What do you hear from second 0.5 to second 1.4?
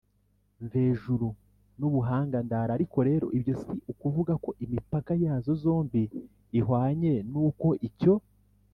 mvejuru